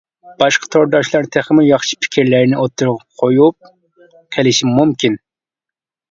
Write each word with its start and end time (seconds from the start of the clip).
باشقا 0.43 0.67
تورداشلار 0.75 1.25
تېخىمۇ 1.35 1.65
ياخشى 1.65 1.99
پىكىرلەرنى 2.05 2.57
ئوتتۇرىغا 2.61 3.03
قويۇپ 3.23 3.69
قېلىشى 4.37 4.71
مۇمكىن. 4.71 5.19